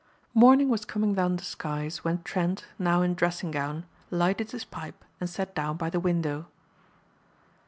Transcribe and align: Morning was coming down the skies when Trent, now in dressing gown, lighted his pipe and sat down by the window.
Morning 0.33 0.67
was 0.69 0.83
coming 0.83 1.13
down 1.13 1.35
the 1.35 1.43
skies 1.43 2.03
when 2.03 2.23
Trent, 2.23 2.65
now 2.79 3.03
in 3.03 3.13
dressing 3.13 3.51
gown, 3.51 3.85
lighted 4.09 4.49
his 4.49 4.65
pipe 4.65 5.05
and 5.19 5.29
sat 5.29 5.53
down 5.53 5.77
by 5.77 5.91
the 5.91 5.99
window. 5.99 6.47